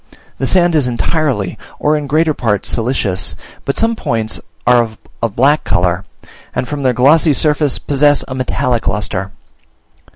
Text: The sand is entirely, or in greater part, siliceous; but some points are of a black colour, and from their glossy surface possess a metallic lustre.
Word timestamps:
The 0.39 0.47
sand 0.47 0.73
is 0.73 0.87
entirely, 0.87 1.59
or 1.77 1.95
in 1.95 2.07
greater 2.07 2.33
part, 2.33 2.65
siliceous; 2.65 3.35
but 3.65 3.77
some 3.77 3.95
points 3.95 4.39
are 4.65 4.81
of 4.81 4.97
a 5.21 5.29
black 5.29 5.63
colour, 5.63 6.05
and 6.55 6.67
from 6.67 6.81
their 6.81 6.91
glossy 6.91 7.33
surface 7.33 7.77
possess 7.77 8.25
a 8.27 8.33
metallic 8.33 8.87
lustre. 8.87 9.29